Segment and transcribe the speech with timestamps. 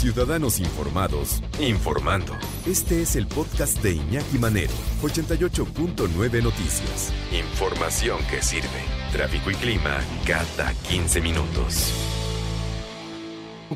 [0.00, 2.32] Ciudadanos informados, informando.
[2.66, 4.72] Este es el podcast de Iñaki Manero,
[5.02, 7.12] 88.9 Noticias.
[7.30, 8.80] Información que sirve.
[9.12, 11.92] Tráfico y clima cada 15 minutos.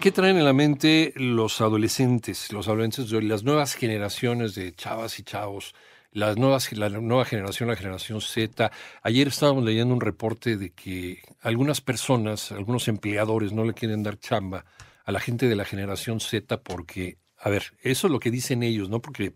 [0.01, 4.75] ¿Qué traen en la mente los adolescentes, los adolescentes de hoy, las nuevas generaciones de
[4.75, 5.75] chavas y chavos,
[6.11, 8.73] las nuevas, la nueva generación, la generación Z?
[9.03, 14.19] Ayer estábamos leyendo un reporte de que algunas personas, algunos empleadores no le quieren dar
[14.19, 14.65] chamba
[15.05, 18.63] a la gente de la generación Z porque, a ver, eso es lo que dicen
[18.63, 19.35] ellos, no porque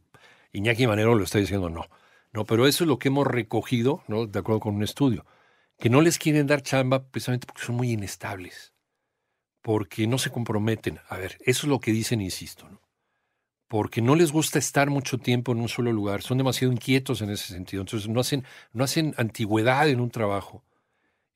[0.53, 1.89] Iñaki Manero lo está diciendo, no.
[2.33, 4.27] No, pero eso es lo que hemos recogido, ¿no?
[4.27, 5.25] De acuerdo con un estudio,
[5.79, 8.75] que no les quieren dar chamba precisamente porque son muy inestables
[9.69, 10.99] porque no se comprometen.
[11.11, 12.81] A ver, eso es lo que dicen, insisto, ¿no?
[13.69, 17.29] Porque no les gusta estar mucho tiempo en un solo lugar, son demasiado inquietos en
[17.29, 20.65] ese sentido, entonces no hacen, no hacen antigüedad en un trabajo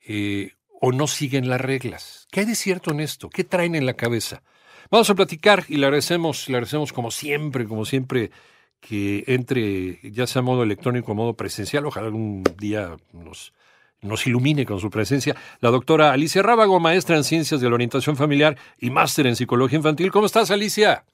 [0.00, 0.52] eh,
[0.84, 2.26] o no siguen las reglas.
[2.32, 3.30] ¿Qué hay de cierto en esto?
[3.30, 4.42] ¿Qué traen en la cabeza?
[4.90, 8.32] Vamos a platicar y le agradecemos, le agradecemos como siempre, como siempre,
[8.80, 11.86] que entre ya sea modo electrónico o modo presencial.
[11.86, 13.52] Ojalá algún día nos
[14.00, 18.16] nos ilumine con su presencia la doctora Alicia Rábago, maestra en Ciencias de la Orientación
[18.16, 20.10] Familiar y máster en Psicología Infantil.
[20.10, 21.04] ¿Cómo estás, Alicia?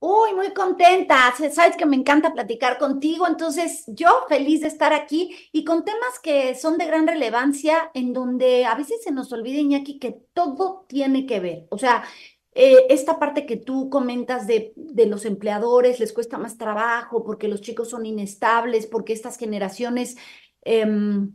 [0.00, 1.34] Uy, muy contenta.
[1.52, 6.20] Sabes que me encanta platicar contigo, entonces yo feliz de estar aquí y con temas
[6.22, 10.86] que son de gran relevancia, en donde a veces se nos olvida, Iñaki, que todo
[10.88, 11.66] tiene que ver.
[11.70, 12.04] O sea,
[12.52, 17.48] eh, esta parte que tú comentas de, de los empleadores, les cuesta más trabajo porque
[17.48, 20.16] los chicos son inestables, porque estas generaciones...
[20.62, 21.32] Em,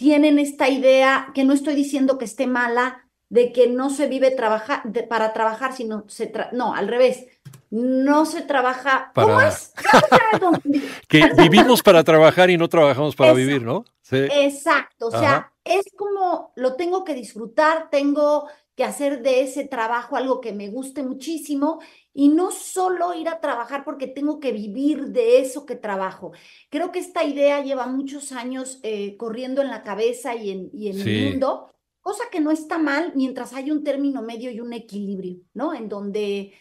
[0.00, 4.30] tienen esta idea, que no estoy diciendo que esté mala, de que no se vive
[4.30, 7.26] trabajar para trabajar, sino se no, al revés.
[7.70, 9.26] No se trabaja para...
[9.26, 9.72] ¿Cómo es?
[11.08, 13.84] que vivimos para trabajar y no trabajamos para vivir, ¿no?
[14.02, 14.16] Sí.
[14.16, 20.16] Exacto, o sea, es como lo tengo que disfrutar, tengo que hacer de ese trabajo
[20.16, 21.80] algo que me guste muchísimo
[22.12, 26.32] y no solo ir a trabajar porque tengo que vivir de eso que trabajo.
[26.70, 30.88] Creo que esta idea lleva muchos años eh, corriendo en la cabeza y en, y
[30.88, 31.70] en el mundo,
[32.00, 35.74] cosa que no está mal mientras hay un término medio y un equilibrio, ¿no?
[35.74, 36.54] En donde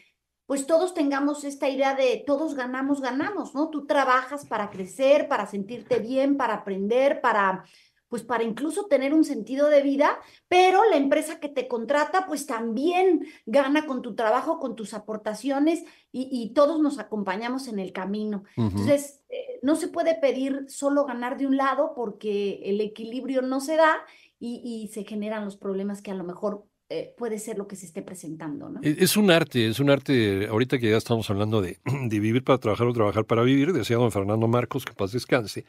[0.50, 3.70] pues todos tengamos esta idea de todos ganamos, ganamos, ¿no?
[3.70, 7.66] Tú trabajas para crecer, para sentirte bien, para aprender, para
[8.08, 10.18] pues para incluso tener un sentido de vida,
[10.48, 15.84] pero la empresa que te contrata pues también gana con tu trabajo, con tus aportaciones
[16.12, 18.44] y, todos nos acompañamos en el camino.
[18.58, 23.62] Entonces, eh, no se puede pedir solo ganar de un lado porque el equilibrio no
[23.62, 23.98] se da
[24.40, 27.86] y, se generan los problemas que a lo mejor eh, puede ser lo que se
[27.86, 28.70] esté presentando.
[28.70, 28.80] ¿no?
[28.82, 32.44] E, es un arte, es un arte, ahorita que ya estamos hablando de, de vivir
[32.44, 35.66] para trabajar o trabajar para vivir, decía don Fernando Marcos, que paz descanse.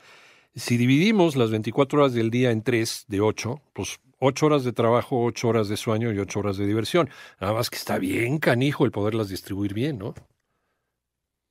[0.54, 4.72] Si dividimos las 24 horas del día en tres de ocho, pues ocho horas de
[4.72, 7.10] trabajo, ocho horas de sueño y ocho horas de diversión.
[7.40, 10.14] Nada más que está bien canijo el poderlas distribuir bien, ¿no?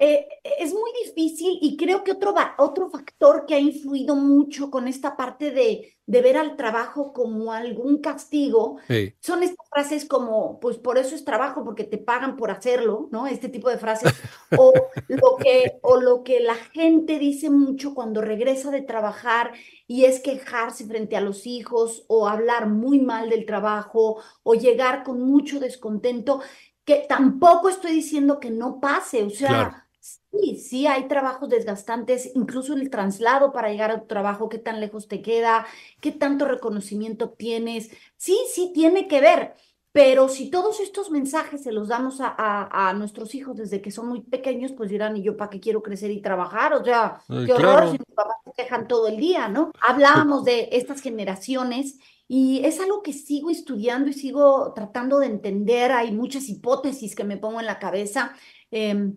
[0.01, 0.27] Eh,
[0.59, 5.17] es muy difícil y creo que otro, otro factor que ha influido mucho con esta
[5.17, 8.77] parte de, de ver al trabajo como algún castigo
[9.19, 13.27] son estas frases como, pues por eso es trabajo, porque te pagan por hacerlo, ¿no?
[13.27, 14.13] Este tipo de frases.
[14.57, 14.71] o,
[15.09, 19.51] lo que, o lo que la gente dice mucho cuando regresa de trabajar
[19.85, 25.03] y es quejarse frente a los hijos o hablar muy mal del trabajo o llegar
[25.03, 26.41] con mucho descontento,
[26.85, 29.85] que tampoco estoy diciendo que no pase, o sea...
[30.31, 34.59] Sí, sí, hay trabajos desgastantes, incluso en el traslado para llegar a tu trabajo, qué
[34.59, 35.65] tan lejos te queda,
[36.01, 37.89] qué tanto reconocimiento obtienes.
[38.15, 39.55] Sí, sí, tiene que ver,
[39.91, 44.07] pero si todos estos mensajes se los damos a, a, nuestros hijos desde que son
[44.07, 46.73] muy pequeños, pues dirán, ¿y yo para qué quiero crecer y trabajar?
[46.73, 49.71] O sea, qué horror si mis papás se quejan todo el día, ¿no?
[49.81, 55.91] Hablábamos de estas generaciones y es algo que sigo estudiando y sigo tratando de entender.
[55.91, 58.35] Hay muchas hipótesis que me pongo en la cabeza.
[58.69, 59.13] Eh,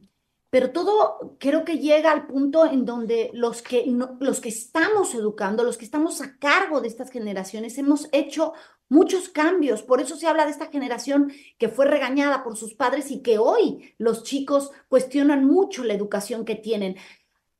[0.52, 3.86] pero todo creo que llega al punto en donde los que,
[4.20, 8.52] los que estamos educando, los que estamos a cargo de estas generaciones, hemos hecho
[8.90, 9.82] muchos cambios.
[9.82, 13.38] Por eso se habla de esta generación que fue regañada por sus padres y que
[13.38, 16.96] hoy los chicos cuestionan mucho la educación que tienen.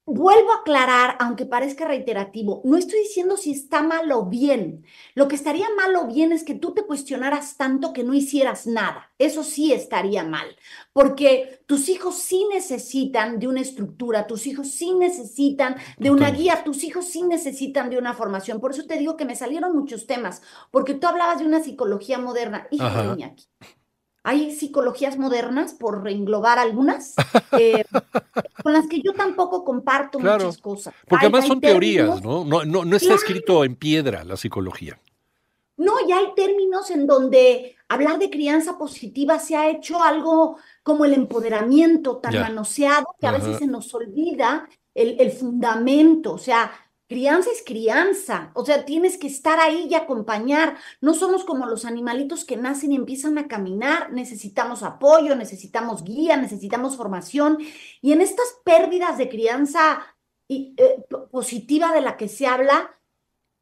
[0.04, 4.84] Vuelvo a aclarar, aunque parezca reiterativo, no estoy diciendo si está mal o bien.
[5.14, 8.66] Lo que estaría mal o bien es que tú te cuestionaras tanto que no hicieras
[8.66, 9.12] nada.
[9.18, 10.56] Eso sí estaría mal,
[10.92, 16.64] porque tus hijos sí necesitan de una estructura, tus hijos sí necesitan de una guía,
[16.64, 18.60] tus hijos sí necesitan de una formación.
[18.60, 22.18] Por eso te digo que me salieron muchos temas, porque tú hablabas de una psicología
[22.18, 22.66] moderna.
[22.72, 23.36] Hijo de.
[24.24, 27.14] Hay psicologías modernas, por reenglobar algunas,
[27.58, 27.84] eh,
[28.62, 30.94] con las que yo tampoco comparto muchas cosas.
[31.08, 32.44] Porque además son teorías, ¿no?
[32.44, 35.00] No, no, no está escrito en piedra la psicología.
[35.76, 41.04] No, ya hay términos en donde hablar de crianza positiva se ha hecho algo como
[41.04, 46.34] el empoderamiento tan manoseado que a veces se nos olvida el, el fundamento.
[46.34, 46.70] O sea,
[47.12, 50.78] Crianza es crianza, o sea, tienes que estar ahí y acompañar.
[51.02, 56.38] No somos como los animalitos que nacen y empiezan a caminar, necesitamos apoyo, necesitamos guía,
[56.38, 57.58] necesitamos formación.
[58.00, 60.06] Y en estas pérdidas de crianza
[60.48, 60.74] eh,
[61.30, 62.90] positiva de la que se habla,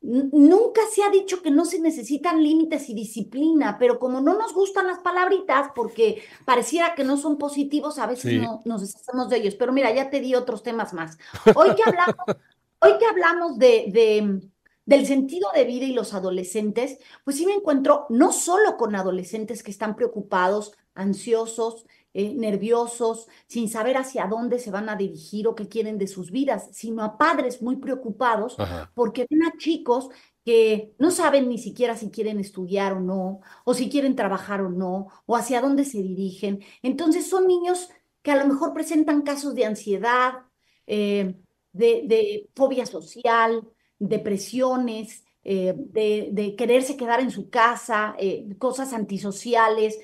[0.00, 4.54] nunca se ha dicho que no se necesitan límites y disciplina, pero como no nos
[4.54, 9.38] gustan las palabritas porque pareciera que no son positivos, a veces no nos deshacemos de
[9.38, 9.56] ellos.
[9.56, 11.18] Pero mira, ya te di otros temas más.
[11.56, 12.36] Hoy que hablamos
[12.82, 14.40] Hoy que hablamos de,
[14.86, 19.62] del sentido de vida y los adolescentes, pues sí me encuentro no solo con adolescentes
[19.62, 21.84] que están preocupados, ansiosos,
[22.14, 26.30] eh, nerviosos, sin saber hacia dónde se van a dirigir o qué quieren de sus
[26.30, 28.56] vidas, sino a padres muy preocupados
[28.94, 30.08] porque ven a chicos
[30.44, 34.70] que no saben ni siquiera si quieren estudiar o no, o si quieren trabajar o
[34.70, 36.64] no, o hacia dónde se dirigen.
[36.82, 37.90] Entonces son niños
[38.22, 40.46] que a lo mejor presentan casos de ansiedad,
[40.86, 41.36] eh,
[41.72, 43.66] de, fobia social,
[43.98, 49.98] depresiones, eh, de, quererse quedar en su casa, eh, cosas antisociales.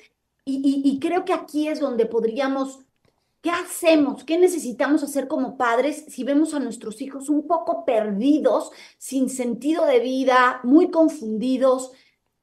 [0.45, 2.79] Y, creo que aquí es donde podríamos,
[3.41, 4.23] ¿qué hacemos?
[4.23, 9.85] ¿Qué necesitamos hacer como padres si vemos a nuestros hijos un poco perdidos, sin sentido
[9.85, 11.91] de vida, muy confundidos?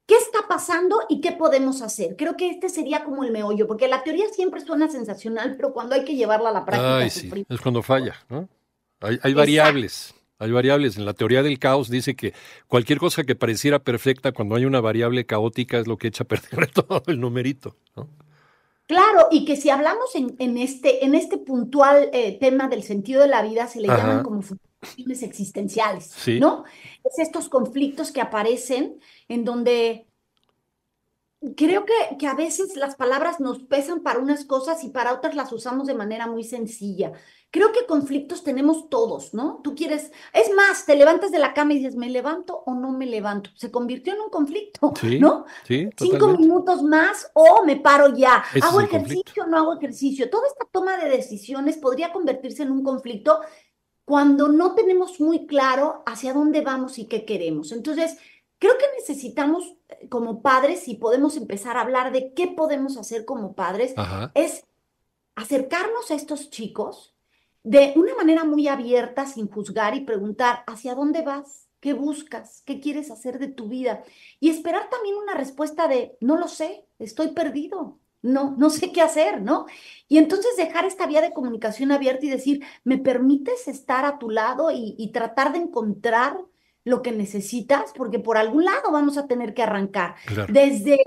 [0.04, 2.14] ¿Qué está pasando y qué podemos hacer?
[2.16, 5.94] Creo que este sería como el meollo, porque la teoría siempre suena sensacional, pero cuando
[5.94, 7.42] hay que llevarla a la práctica...
[7.48, 8.46] es cuando falla, ¿no?
[9.00, 10.14] Hay, variables.
[10.38, 10.96] Hay variables.
[10.96, 12.32] En la teoría del caos dice que
[12.66, 16.28] cualquier cosa que pareciera perfecta cuando hay una variable caótica es lo que echa a
[16.28, 17.76] perder todo el numerito.
[18.86, 23.22] Claro, y que si hablamos en, en este, en este puntual eh, tema del sentido
[23.22, 26.64] de la vida, se le llaman como funciones existenciales, ¿no?
[27.02, 30.06] Es estos conflictos que aparecen en donde
[31.56, 35.34] creo que, que, a veces las palabras nos pesan para unas cosas y para otras
[35.34, 37.12] las usamos de manera muy sencilla.
[37.50, 39.60] Creo que conflictos tenemos todos, ¿no?
[39.62, 42.90] Tú quieres, es más, te levantas de la cama y dices, ¿me levanto o no
[42.90, 43.50] me levanto?
[43.54, 45.44] Se convirtió en un conflicto, ¿no?
[45.64, 48.42] Sí, Cinco minutos más o me paro ya.
[48.60, 50.28] ¿Hago ejercicio o no hago ejercicio?
[50.30, 53.40] Toda esta toma de decisiones podría convertirse en un conflicto
[54.04, 57.72] cuando no tenemos muy claro hacia dónde vamos y qué queremos.
[57.72, 58.18] Entonces,
[58.58, 63.24] creo que necesitamos eh, como padres, si podemos empezar a hablar de qué podemos hacer
[63.24, 63.94] como padres,
[64.34, 64.64] es
[65.34, 67.14] acercarnos a estos chicos
[67.64, 71.68] de una manera muy abierta, sin juzgar y preguntar, ¿hacia dónde vas?
[71.80, 72.62] ¿Qué buscas?
[72.64, 74.02] ¿Qué quieres hacer de tu vida?
[74.38, 79.02] Y esperar también una respuesta de, no lo sé, estoy perdido, no, no sé qué
[79.02, 79.66] hacer, ¿no?
[80.08, 84.30] Y entonces dejar esta vía de comunicación abierta y decir, ¿me permites estar a tu
[84.30, 86.38] lado y, tratar de encontrar
[86.84, 87.92] lo que necesitas?
[87.96, 90.14] Porque por algún lado vamos a tener que arrancar.
[90.48, 91.00] Desde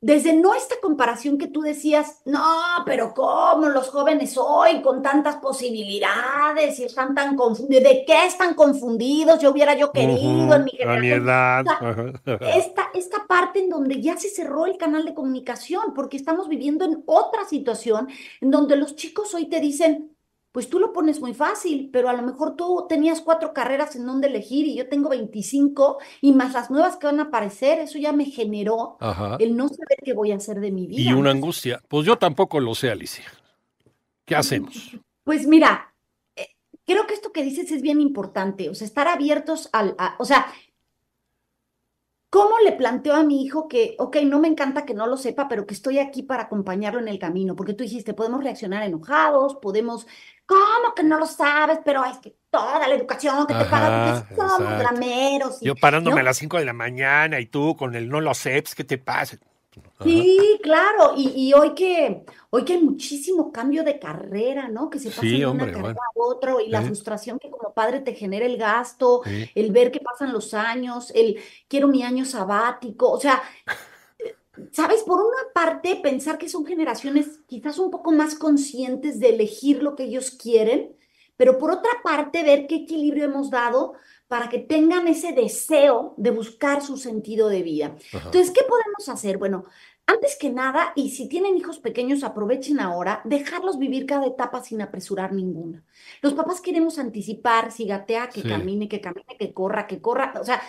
[0.00, 2.40] desde no esta comparación que tú decías, no,
[2.84, 7.82] pero ¿cómo los jóvenes hoy con tantas posibilidades y están tan confundidos?
[7.82, 9.40] ¿De qué están confundidos?
[9.40, 12.20] Yo hubiera yo querido en mi generación.
[12.40, 16.84] esta, esta parte en donde ya se cerró el canal de comunicación, porque estamos viviendo
[16.84, 18.08] en otra situación
[18.40, 20.15] en donde los chicos hoy te dicen,
[20.56, 24.06] pues tú lo pones muy fácil, pero a lo mejor tú tenías cuatro carreras en
[24.06, 27.98] donde elegir y yo tengo 25 y más las nuevas que van a aparecer, eso
[27.98, 28.96] ya me generó
[29.38, 31.10] el no saber qué voy a hacer de mi vida.
[31.10, 31.82] Y una angustia.
[31.88, 33.26] Pues yo tampoco lo sé, Alicia.
[34.24, 34.96] ¿Qué hacemos?
[35.24, 35.92] Pues mira,
[36.34, 36.48] eh,
[36.86, 40.46] creo que esto que dices es bien importante, o sea, estar abiertos al, o sea,
[42.28, 45.48] ¿Cómo le planteo a mi hijo que, ok, no me encanta que no lo sepa,
[45.48, 47.54] pero que estoy aquí para acompañarlo en el camino?
[47.54, 50.06] Porque tú dijiste, podemos reaccionar enojados, podemos,
[50.44, 51.78] ¿cómo que no lo sabes?
[51.84, 55.60] Pero es que toda la educación que te paga, porque somos drameros.
[55.60, 58.62] Yo parándome a las 5 de la mañana y tú con el no lo sé,
[58.76, 59.38] ¿qué te pasa?
[60.02, 64.90] Sí, claro, y, hoy que hoy que hay muchísimo cambio de carrera, ¿no?
[64.90, 68.14] Que se pasa de una carrera a otra y la frustración que como padre te
[68.14, 69.22] genera el gasto,
[69.54, 71.38] el ver que pasan los años, el
[71.68, 73.42] quiero mi año sabático, o sea,
[74.72, 79.82] sabes, por una parte pensar que son generaciones quizás un poco más conscientes de elegir
[79.82, 80.94] lo que ellos quieren,
[81.36, 83.94] pero por otra parte ver qué equilibrio hemos dado
[84.28, 87.96] para que tengan ese deseo de buscar su sentido de vida.
[88.12, 89.38] Entonces, ¿qué podemos hacer?
[89.38, 89.64] Bueno,
[90.08, 94.80] antes que nada, y si tienen hijos pequeños, aprovechen ahora, dejarlos vivir cada etapa sin
[94.80, 95.82] apresurar ninguna.
[96.22, 100.32] Los papás queremos anticipar, si gatea, que camine, que camine, que corra, que corra.
[100.40, 100.62] O sea,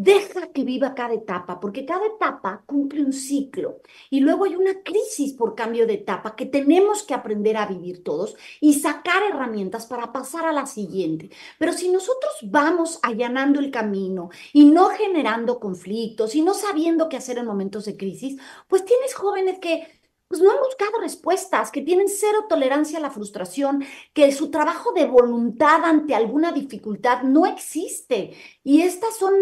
[0.00, 4.84] Deja que viva cada etapa, porque cada etapa cumple un ciclo y luego hay una
[4.84, 9.86] crisis por cambio de etapa que tenemos que aprender a vivir todos y sacar herramientas
[9.86, 11.30] para pasar a la siguiente.
[11.58, 17.16] Pero si nosotros vamos allanando el camino y no generando conflictos y no sabiendo qué
[17.16, 21.80] hacer en momentos de crisis, pues tienes jóvenes que pues no han buscado respuestas, que
[21.80, 27.46] tienen cero tolerancia a la frustración, que su trabajo de voluntad ante alguna dificultad no
[27.46, 28.36] existe.
[28.62, 29.32] Y estas son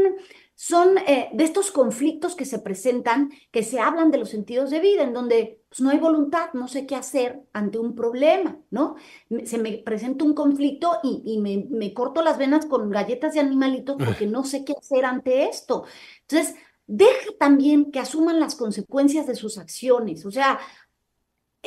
[0.56, 4.80] son eh, de estos conflictos que se presentan, que se hablan de los sentidos de
[4.80, 8.96] vida, en donde pues, no hay voluntad, no sé qué hacer ante un problema, ¿no?
[9.44, 13.96] Se me presenta un conflicto y, me, me, corto las venas con galletas de animalitos
[14.02, 15.84] porque no sé qué hacer ante esto.
[16.22, 16.54] Entonces,
[16.86, 20.58] deja también que asuman las consecuencias de sus acciones, o sea,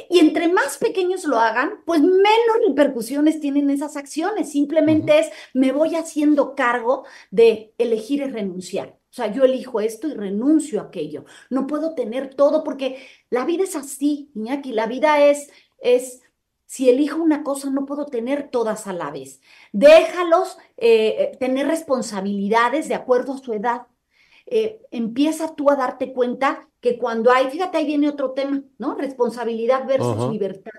[0.10, 4.51] y entre más pequeños lo hagan, pues menos repercusiones tienen esas acciones.
[4.51, 9.00] Simplemente es, me voy haciendo cargo de elegir y renunciar.
[9.10, 11.25] O sea, yo elijo esto y renuncio a aquello.
[11.50, 14.72] No puedo tener todo porque la vida es así, Iñaki.
[14.72, 16.22] La vida es, es,
[16.65, 19.41] si elijo una cosa, no puedo tener todas a la vez.
[19.72, 23.88] Déjalos eh, eh, tener responsabilidades de acuerdo a su edad.
[24.46, 28.95] Eh, empieza tú a darte cuenta que cuando hay, fíjate, ahí viene otro tema, ¿no?
[28.95, 30.71] Responsabilidad versus libertad.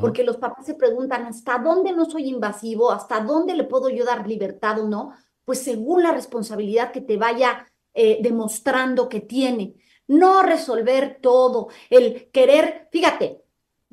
[0.00, 2.90] Porque los papás se preguntan, ¿hasta dónde no soy invasivo?
[2.90, 5.14] ¿Hasta dónde le puedo yo dar libertad o no?
[5.46, 9.74] Pues según la responsabilidad que te vaya eh, demostrando que tiene.
[10.06, 13.42] No resolver todo, el querer, fíjate,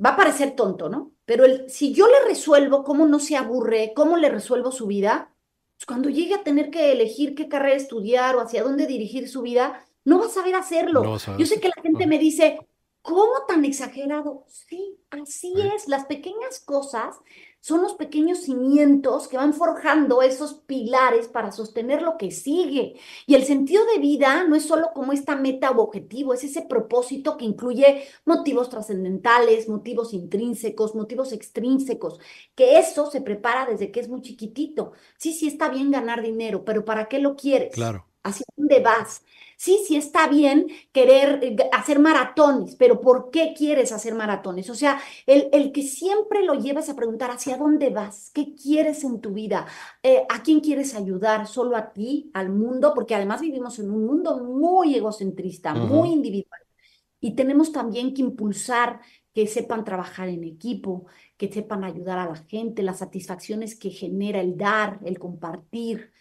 [0.04, 1.14] va a parecer tonto, ¿no?
[1.26, 5.34] Pero el, si yo le resuelvo cómo no se aburre, cómo le resuelvo su vida,
[5.78, 9.42] pues cuando llegue a tener que elegir qué carrera estudiar o hacia dónde dirigir su
[9.42, 11.18] vida, no va a saber hacerlo.
[11.38, 12.60] Yo sé que la gente me dice,
[13.02, 14.46] ¿cómo tan exagerado?
[14.48, 15.88] Sí, así es.
[15.88, 17.16] Las pequeñas cosas
[17.60, 23.00] son los pequeños cimientos que van forjando esos pilares para sostener lo que sigue.
[23.26, 26.62] Y el sentido de vida no es solo como esta meta o objetivo, es ese
[26.62, 32.20] propósito que incluye motivos trascendentales, motivos intrínsecos, motivos extrínsecos,
[32.54, 34.92] que eso se prepara desde que es muy chiquitito.
[35.18, 37.74] Sí, sí está bien ganar dinero, pero ¿para qué lo quieres?
[37.74, 38.06] Claro.
[38.26, 39.24] ¿Hacia dónde vas?
[39.58, 44.70] Sí, sí está bien querer eh, hacer maratones, pero ¿por qué quieres hacer maratones?
[44.70, 49.04] O sea, el, el que siempre lo llevas a preguntar hacia dónde vas, qué quieres
[49.04, 49.68] en tu vida,
[50.04, 54.06] eh, a quién quieres ayudar, solo a ti, al mundo, porque además vivimos en un
[54.06, 56.62] mundo muy egocentrista, muy individual.
[57.22, 59.02] Y tenemos también que impulsar
[59.34, 64.42] que sepan trabajar en equipo, que sepan ayudar a la gente, las satisfacciones que genera
[64.42, 66.12] el dar, el compartir.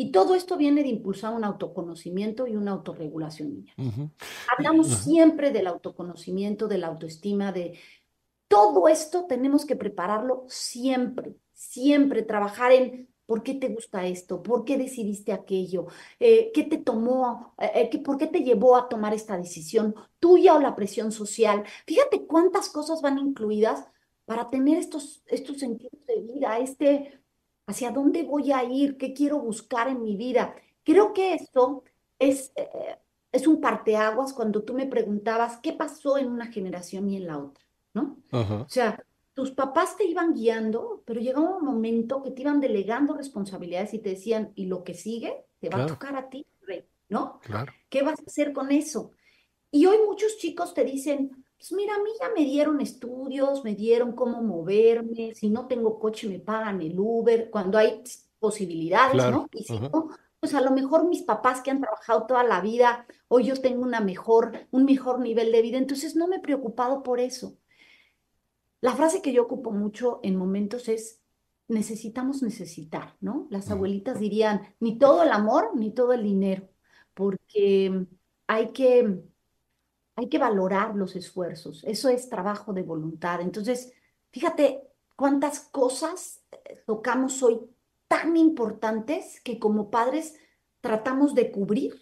[0.00, 3.66] Y todo esto viene de impulsar un autoconocimiento y una autorregulación.
[4.56, 7.78] Hablamos siempre del autoconocimiento, de la autoestima, de
[8.48, 14.64] todo esto tenemos que prepararlo siempre, siempre, trabajar en por qué te gusta esto, por
[14.64, 15.88] qué decidiste aquello,
[16.18, 20.60] eh, qué te tomó, eh, por qué te llevó a tomar esta decisión, tuya o
[20.60, 21.62] la presión social.
[21.86, 23.86] Fíjate cuántas cosas van incluidas
[24.24, 27.20] para tener estos, estos sentidos de vida, este
[27.70, 30.54] hacia dónde voy a ir, qué quiero buscar en mi vida.
[30.84, 31.84] Creo que esto
[32.18, 32.98] es, eh,
[33.32, 37.38] es un parteaguas cuando tú me preguntabas qué pasó en una generación y en la
[37.38, 38.18] otra, ¿no?
[38.32, 39.02] O sea,
[39.34, 44.00] tus papás te iban guiando, pero llegaba un momento que te iban delegando responsabilidades y
[44.00, 47.38] te decían, y lo que sigue te va a tocar a ti, rey, ¿no?
[47.40, 47.72] Claro.
[47.88, 49.12] ¿Qué vas a hacer con eso?
[49.70, 53.74] Y hoy muchos chicos te dicen, pues mira, a mí ya me dieron estudios, me
[53.74, 58.02] dieron cómo moverme, si no tengo coche me pagan el Uber, cuando hay
[58.38, 59.46] posibilidades, ¿no?
[59.52, 60.08] Y si no,
[60.40, 63.82] pues a lo mejor mis papás que han trabajado toda la vida, hoy yo tengo
[63.82, 67.58] una mejor, un mejor nivel de vida, entonces no me he preocupado por eso.
[68.80, 71.20] La frase que yo ocupo mucho en momentos es,
[71.68, 73.48] necesitamos necesitar, ¿no?
[73.50, 76.70] Las abuelitas dirían, ni todo el amor, ni todo el dinero,
[77.12, 78.06] porque
[78.46, 79.20] hay que
[80.20, 81.82] hay que valorar los esfuerzos.
[81.84, 83.40] Eso es trabajo de voluntad.
[83.40, 83.92] Entonces,
[84.30, 84.82] fíjate
[85.16, 87.60] cuántas cosas eh, tocamos hoy
[88.06, 90.34] tan importantes que como padres
[90.82, 91.98] tratamos de cubrir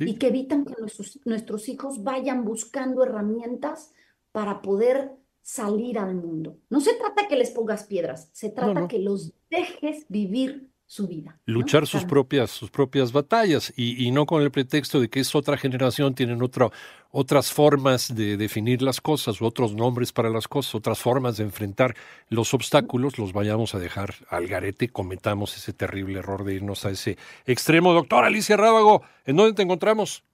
[0.00, 3.92] y que evitan que nuestros, nuestros hijos vayan buscando herramientas
[4.32, 6.58] para poder salir al mundo.
[6.68, 11.38] No se trata que les pongas piedras, se trata que los dejes vivir su vida.
[11.46, 15.56] Luchar sus propias, sus propias batallas y, no con el pretexto de que es otra
[15.56, 16.70] generación, tienen otra,
[17.10, 21.94] otras formas de definir las cosas, otros nombres para las cosas, otras formas de enfrentar
[22.28, 26.90] los obstáculos, los vayamos a dejar al garete, cometamos ese terrible error de irnos a
[26.90, 27.92] ese extremo.
[27.92, 30.24] Doctor Alicia Rábago, ¿en dónde te encontramos?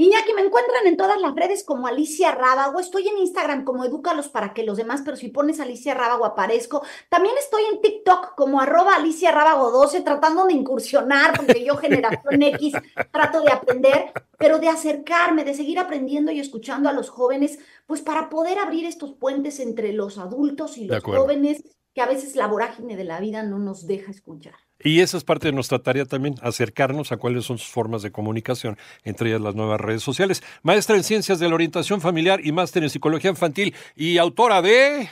[0.00, 2.78] Iñaki, me encuentran en todas las redes como Alicia Rábago.
[2.78, 6.84] Estoy en Instagram como Edúcalos para que los demás, pero si pones Alicia Rábago aparezco.
[7.08, 12.40] También estoy en TikTok como arroba Alicia Rábago 12, tratando de incursionar, porque yo, generación
[12.40, 12.74] X,
[13.12, 18.00] trato de aprender, pero de acercarme, de seguir aprendiendo y escuchando a los jóvenes, pues
[18.00, 21.64] para poder abrir estos puentes entre los adultos y los jóvenes
[21.98, 24.54] que a veces la vorágine de la vida no nos deja escuchar.
[24.78, 28.12] Y esa es parte de nuestra tarea también, acercarnos a cuáles son sus formas de
[28.12, 30.44] comunicación, entre ellas las nuevas redes sociales.
[30.62, 35.08] Maestra en Ciencias de la Orientación Familiar y máster en Psicología Infantil y autora de...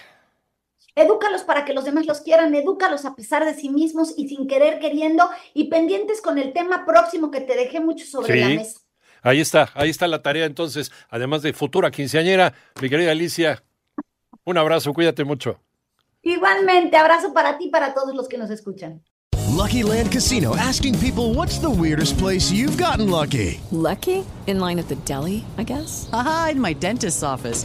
[0.95, 4.47] Edúcalos para que los demás los quieran, edúcalos a pesar de sí mismos y sin
[4.47, 8.78] querer queriendo y pendientes con el tema próximo que te dejé mucho sobre la mesa.
[9.23, 13.64] Ahí está, ahí está la tarea entonces, además de futura quinceañera, mi querida Alicia,
[14.45, 15.65] un abrazo, cuídate mucho.
[16.26, 19.00] Igualmente, abrazo para ti y para todos los que nos escuchan.
[19.56, 23.61] Lucky Land Casino asking people what's the weirdest place you've gotten lucky?
[23.71, 24.25] Lucky?
[24.49, 26.09] In line at the deli, I guess.
[26.12, 27.64] Aha, in my dentist's office.